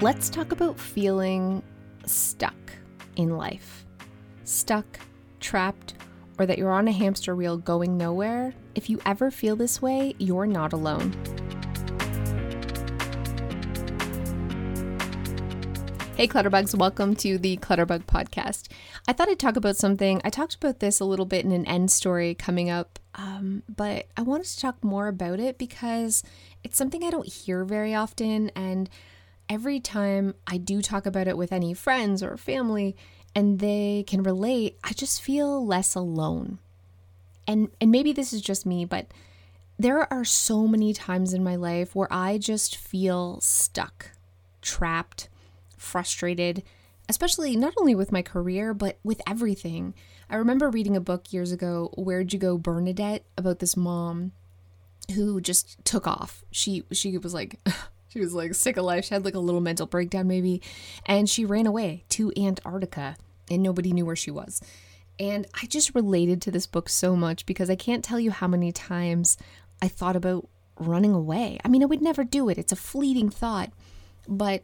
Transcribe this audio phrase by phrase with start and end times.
[0.00, 1.60] let's talk about feeling
[2.06, 2.54] stuck
[3.16, 3.84] in life.
[4.44, 5.00] Stuck,
[5.40, 5.94] trapped,
[6.38, 8.54] or that you're on a hamster wheel going nowhere.
[8.76, 11.12] If you ever feel this way, you're not alone.
[16.14, 18.68] Hey, Clutterbugs, welcome to the Clutterbug Podcast.
[19.08, 20.20] I thought I'd talk about something.
[20.24, 24.06] I talked about this a little bit in an end story coming up, um, but
[24.16, 26.22] I wanted to talk more about it because
[26.62, 28.50] it's something I don't hear very often.
[28.50, 28.88] And
[29.48, 32.96] every time I do talk about it with any friends or family
[33.34, 36.58] and they can relate, I just feel less alone.
[37.46, 39.06] And, and maybe this is just me, but
[39.78, 44.10] there are so many times in my life where I just feel stuck,
[44.60, 45.28] trapped
[45.78, 46.62] frustrated,
[47.08, 49.94] especially not only with my career, but with everything.
[50.28, 54.32] I remember reading a book years ago, Where'd You Go, Bernadette, about this mom
[55.14, 56.44] who just took off.
[56.50, 57.58] She she was like
[58.08, 59.04] she was like sick of life.
[59.04, 60.62] She had like a little mental breakdown maybe,
[61.06, 63.16] and she ran away to Antarctica
[63.50, 64.60] and nobody knew where she was.
[65.20, 68.46] And I just related to this book so much because I can't tell you how
[68.46, 69.36] many times
[69.82, 70.48] I thought about
[70.78, 71.58] running away.
[71.64, 72.58] I mean, I would never do it.
[72.58, 73.72] It's a fleeting thought,
[74.28, 74.62] but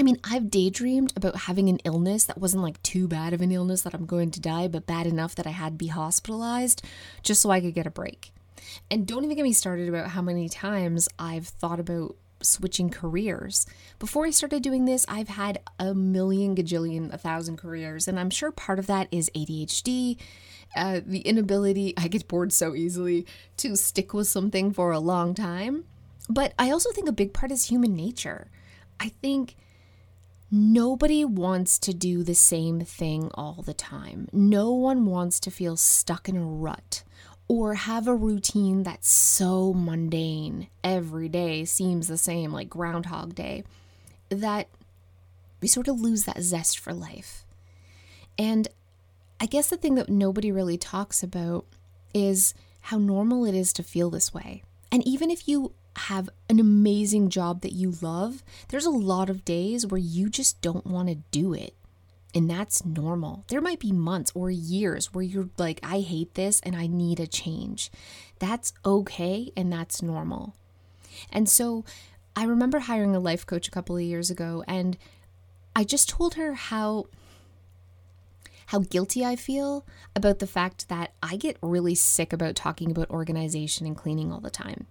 [0.00, 3.50] I mean, I've daydreamed about having an illness that wasn't like too bad of an
[3.50, 6.82] illness that I'm going to die, but bad enough that I had to be hospitalized
[7.22, 8.32] just so I could get a break.
[8.90, 13.66] And don't even get me started about how many times I've thought about switching careers.
[13.98, 18.30] Before I started doing this, I've had a million, gajillion, a thousand careers, and I'm
[18.30, 20.18] sure part of that is ADHD,
[20.76, 23.26] uh, the inability, I get bored so easily,
[23.58, 25.84] to stick with something for a long time.
[26.28, 28.50] But I also think a big part is human nature.
[29.00, 29.56] I think
[30.50, 34.28] Nobody wants to do the same thing all the time.
[34.32, 37.02] No one wants to feel stuck in a rut
[37.48, 43.64] or have a routine that's so mundane every day seems the same, like Groundhog Day,
[44.28, 44.68] that
[45.60, 47.46] we sort of lose that zest for life.
[48.38, 48.68] And
[49.40, 51.64] I guess the thing that nobody really talks about
[52.12, 54.62] is how normal it is to feel this way.
[54.92, 59.44] And even if you have an amazing job that you love, there's a lot of
[59.44, 61.74] days where you just don't want to do it.
[62.34, 63.44] And that's normal.
[63.48, 67.20] There might be months or years where you're like, I hate this and I need
[67.20, 67.90] a change.
[68.38, 70.54] That's okay and that's normal.
[71.32, 71.84] And so
[72.36, 74.98] I remember hiring a life coach a couple of years ago and
[75.74, 77.06] I just told her how
[78.66, 83.08] how guilty I feel about the fact that I get really sick about talking about
[83.08, 84.86] organization and cleaning all the time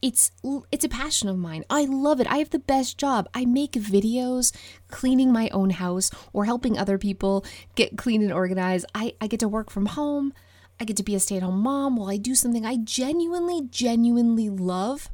[0.00, 0.30] it's
[0.70, 1.64] it's a passion of mine.
[1.68, 2.30] I love it.
[2.30, 3.28] I have the best job.
[3.34, 4.54] I make videos
[4.88, 7.44] cleaning my own house or helping other people
[7.74, 8.86] get clean and organized.
[8.94, 10.32] I, I get to work from home.
[10.80, 15.10] I get to be a stay-at-home mom while I do something I genuinely, genuinely love.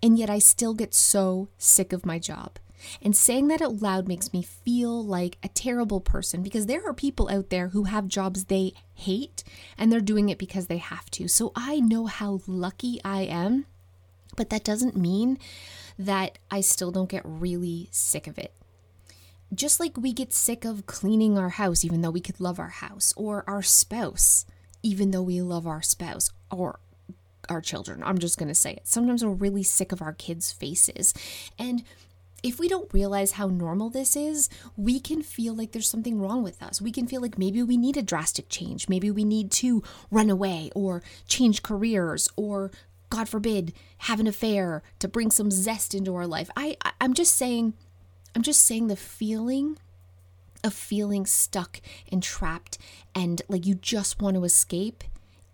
[0.00, 2.58] And yet I still get so sick of my job.
[3.00, 6.94] And saying that out loud makes me feel like a terrible person because there are
[6.94, 9.44] people out there who have jobs they hate
[9.78, 11.28] and they're doing it because they have to.
[11.28, 13.66] So I know how lucky I am
[14.36, 15.38] but that doesn't mean
[15.98, 18.52] that I still don't get really sick of it.
[19.54, 22.68] Just like we get sick of cleaning our house, even though we could love our
[22.68, 24.46] house, or our spouse,
[24.82, 26.80] even though we love our spouse, or
[27.48, 28.02] our children.
[28.02, 28.88] I'm just going to say it.
[28.88, 31.12] Sometimes we're really sick of our kids' faces.
[31.58, 31.84] And
[32.42, 36.42] if we don't realize how normal this is, we can feel like there's something wrong
[36.42, 36.80] with us.
[36.80, 38.88] We can feel like maybe we need a drastic change.
[38.88, 42.70] Maybe we need to run away or change careers or
[43.12, 46.48] God forbid, have an affair to bring some zest into our life.
[46.56, 47.74] I, I I'm just saying,
[48.34, 49.76] I'm just saying the feeling
[50.64, 52.78] of feeling stuck and trapped
[53.14, 55.04] and like you just want to escape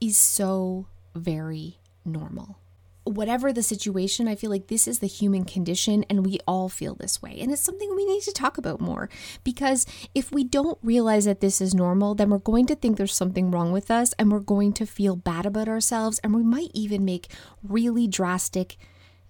[0.00, 0.86] is so
[1.16, 2.60] very normal
[3.08, 6.94] whatever the situation, I feel like this is the human condition and we all feel
[6.94, 7.38] this way.
[7.40, 9.08] And it's something we need to talk about more
[9.44, 13.14] because if we don't realize that this is normal, then we're going to think there's
[13.14, 16.70] something wrong with us and we're going to feel bad about ourselves and we might
[16.74, 17.28] even make
[17.62, 18.76] really drastic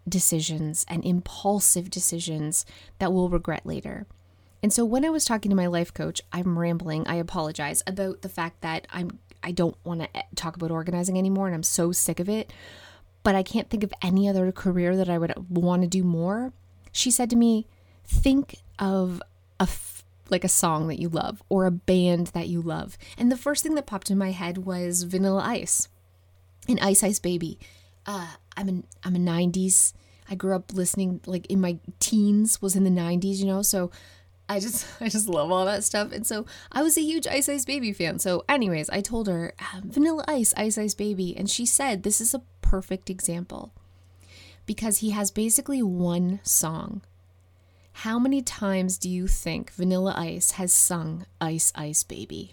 [0.09, 2.65] decisions and impulsive decisions
[2.99, 4.07] that we'll regret later.
[4.63, 8.23] And so when I was talking to my life coach, I'm rambling, I apologize about
[8.23, 11.63] the fact that I'm I don't want to eh, talk about organizing anymore and I'm
[11.63, 12.53] so sick of it
[13.29, 16.55] but I can't think of any other career that I would want to do more.
[16.93, 17.67] She said to me,
[18.07, 19.21] think of
[19.61, 22.97] a f- like a song that you love or a band that you love.
[23.19, 25.89] And the first thing that popped in my head was Vanilla Ice
[26.67, 27.59] and Ice Ice Baby.
[28.07, 29.93] Uh, I'm an I'm a 90s.
[30.31, 33.91] I grew up listening like in my teens was in the 90s, you know, so
[34.49, 36.13] I just I just love all that stuff.
[36.13, 38.19] And so I was a huge Ice Ice Baby fan.
[38.21, 42.23] So anyways, I told her um, Vanilla Ice, Ice Ice Baby, and she said this
[42.23, 43.73] is a perfect example
[44.67, 47.00] because he has basically one song.
[48.05, 52.53] How many times do you think Vanilla Ice has sung Ice Ice Baby?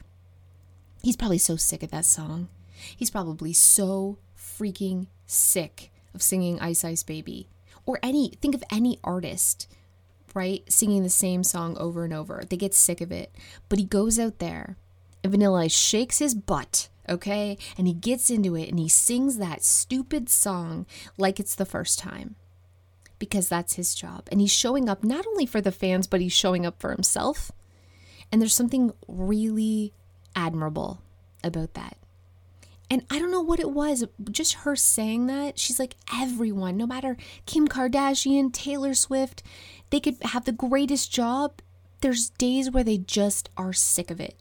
[1.03, 2.47] He's probably so sick of that song.
[2.95, 7.49] He's probably so freaking sick of singing Ice Ice Baby.
[7.85, 9.67] Or any, think of any artist,
[10.33, 10.63] right?
[10.71, 12.43] Singing the same song over and over.
[12.49, 13.35] They get sick of it.
[13.67, 14.77] But he goes out there
[15.23, 17.57] and Vanilla Ice shakes his butt, okay?
[17.77, 20.85] And he gets into it and he sings that stupid song
[21.17, 22.35] like it's the first time
[23.19, 24.27] because that's his job.
[24.31, 27.51] And he's showing up not only for the fans, but he's showing up for himself.
[28.31, 29.93] And there's something really
[30.35, 31.01] admirable
[31.43, 31.97] about that.
[32.89, 35.57] And I don't know what it was, just her saying that.
[35.57, 39.41] She's like, everyone, no matter Kim Kardashian, Taylor Swift,
[39.89, 41.61] they could have the greatest job.
[42.01, 44.35] There's days where they just are sick of it.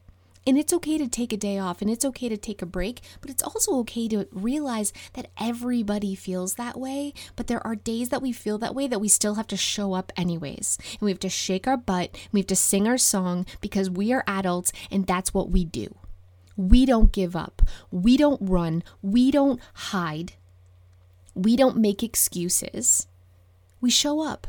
[0.47, 3.01] And it's okay to take a day off and it's okay to take a break,
[3.23, 7.15] but it's also okay to realize that everybody feels that way.
[7.35, 9.95] But there are days that we feel that way that we still have to show
[9.95, 10.79] up anyways.
[10.93, 14.13] And we have to shake our butt, we have to sing our song because we
[14.13, 15.97] are adults and that's what we do.
[16.57, 20.35] We don't give up, we don't run, we don't hide,
[21.35, 23.07] we don't make excuses.
[23.81, 24.47] We show up,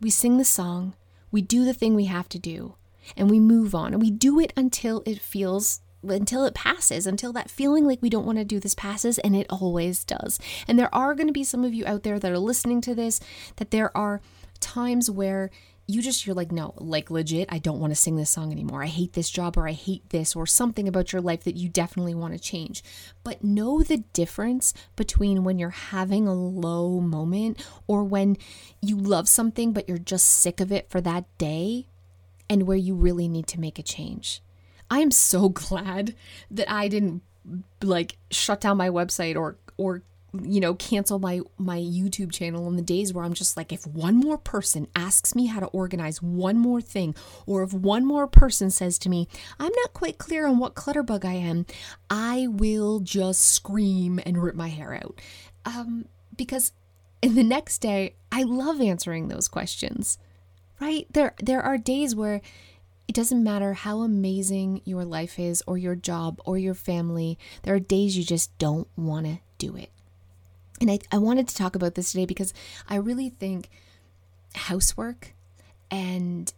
[0.00, 0.94] we sing the song,
[1.30, 2.74] we do the thing we have to do
[3.16, 3.92] and we move on.
[3.92, 8.10] And we do it until it feels until it passes, until that feeling like we
[8.10, 10.40] don't want to do this passes, and it always does.
[10.66, 12.94] And there are going to be some of you out there that are listening to
[12.94, 13.20] this
[13.56, 14.20] that there are
[14.60, 15.50] times where
[15.88, 18.82] you just you're like no like legit i don't want to sing this song anymore.
[18.82, 21.68] I hate this job or i hate this or something about your life that you
[21.68, 22.82] definitely want to change.
[23.24, 28.36] But know the difference between when you're having a low moment or when
[28.80, 31.88] you love something but you're just sick of it for that day
[32.52, 34.42] and where you really need to make a change.
[34.90, 36.14] I am so glad
[36.50, 37.22] that I didn't
[37.82, 40.02] like shut down my website or or
[40.44, 43.86] you know cancel my my YouTube channel on the days where I'm just like if
[43.86, 47.14] one more person asks me how to organize one more thing
[47.46, 49.28] or if one more person says to me
[49.58, 51.66] I'm not quite clear on what clutterbug I am
[52.08, 55.20] I will just scream and rip my hair out
[55.64, 56.06] um
[56.36, 56.72] because
[57.20, 60.16] in the next day I love answering those questions
[60.82, 61.06] right?
[61.12, 62.40] There there are days where
[63.06, 67.38] it doesn't matter how amazing your life is or your job or your family.
[67.62, 69.90] There are days you just don't want to do it.
[70.80, 72.52] And I, I wanted to talk about this today because
[72.88, 73.68] I really think
[74.54, 75.34] housework
[75.90, 76.52] and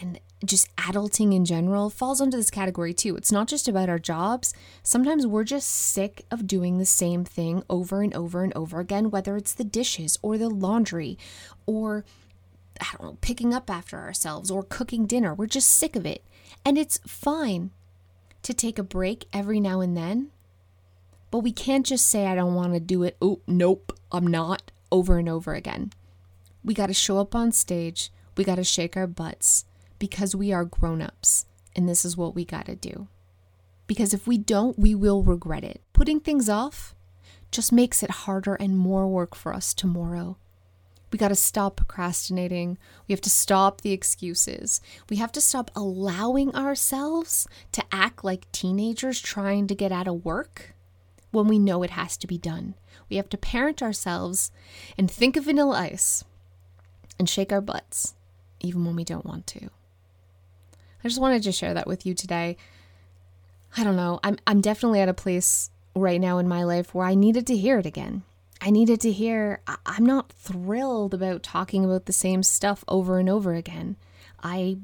[0.00, 3.16] and just adulting in general falls under this category too.
[3.16, 4.54] It's not just about our jobs.
[4.82, 9.10] Sometimes we're just sick of doing the same thing over and over and over again,
[9.10, 11.18] whether it's the dishes or the laundry
[11.66, 12.04] or
[12.80, 15.34] I don't know, picking up after ourselves or cooking dinner.
[15.34, 16.24] We're just sick of it.
[16.64, 17.70] And it's fine
[18.42, 20.30] to take a break every now and then.
[21.30, 23.16] But we can't just say, I don't want to do it.
[23.22, 25.92] Oh, nope, I'm not, over and over again.
[26.64, 28.10] We got to show up on stage.
[28.36, 29.64] We got to shake our butts
[29.98, 31.46] because we are grown ups.
[31.76, 33.08] And this is what we got to do.
[33.86, 35.82] Because if we don't, we will regret it.
[35.92, 36.94] Putting things off
[37.50, 40.36] just makes it harder and more work for us tomorrow.
[41.10, 42.78] We got to stop procrastinating.
[43.08, 44.80] We have to stop the excuses.
[45.08, 50.24] We have to stop allowing ourselves to act like teenagers trying to get out of
[50.24, 50.74] work
[51.32, 52.74] when we know it has to be done.
[53.08, 54.50] We have to parent ourselves
[54.96, 56.24] and think of vanilla ice
[57.18, 58.14] and shake our butts,
[58.60, 59.70] even when we don't want to.
[61.02, 62.56] I just wanted to share that with you today.
[63.76, 64.20] I don't know.
[64.22, 67.56] I'm, I'm definitely at a place right now in my life where I needed to
[67.56, 68.22] hear it again.
[68.60, 73.28] I needed to hear I'm not thrilled about talking about the same stuff over and
[73.28, 73.96] over again.
[74.42, 74.78] I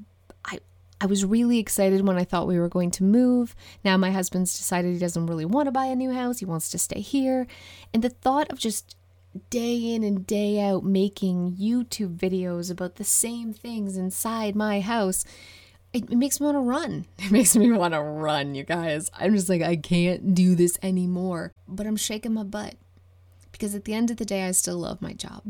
[0.45, 0.61] I
[1.01, 3.55] I was really excited when I thought we were going to move.
[3.85, 6.39] Now my husband's decided he doesn't really want to buy a new house.
[6.39, 7.47] He wants to stay here.
[7.93, 8.97] And the thought of just
[9.51, 15.27] day in and day out making YouTube videos about the same things inside my house
[15.93, 17.07] it, makes me want to run.
[17.19, 19.11] It makes me want to run, you guys.
[19.19, 21.53] I'm just like, I can't do this anymore.
[21.67, 22.75] But I'm shaking my butt
[23.57, 25.43] because at the end of the day, I still love my job.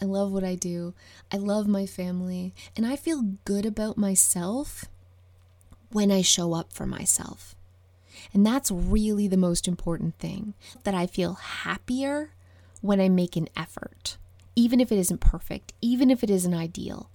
[0.00, 0.94] I love what I do.
[1.30, 2.54] I love my family.
[2.74, 4.86] And I feel good about myself
[5.92, 7.54] when I show up for myself.
[8.32, 12.30] And that's really the most important thing that I feel happier
[12.80, 14.16] when I make an effort,
[14.56, 17.10] even if it isn't perfect, even if it isn't ideal.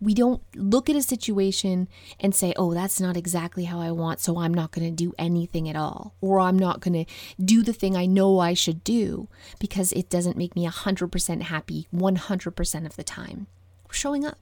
[0.00, 1.88] We don't look at a situation
[2.20, 5.12] and say, oh, that's not exactly how I want, so I'm not going to do
[5.18, 6.14] anything at all.
[6.20, 7.12] Or I'm not going to
[7.42, 9.28] do the thing I know I should do
[9.58, 13.46] because it doesn't make me 100% happy 100% of the time.
[13.86, 14.38] We're showing up.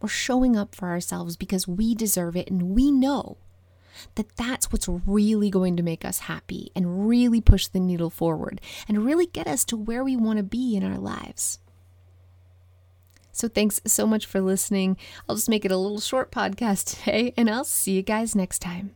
[0.00, 3.38] We're showing up for ourselves because we deserve it and we know
[4.14, 8.60] that that's what's really going to make us happy and really push the needle forward
[8.88, 11.58] and really get us to where we want to be in our lives.
[13.36, 14.96] So thanks so much for listening.
[15.28, 18.60] I'll just make it a little short podcast today, and I'll see you guys next
[18.60, 18.94] time.